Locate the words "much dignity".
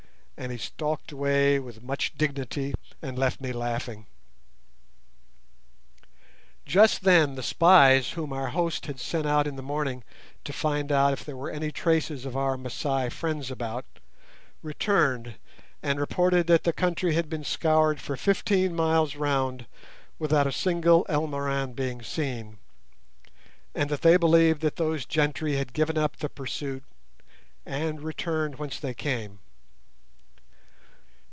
1.83-2.73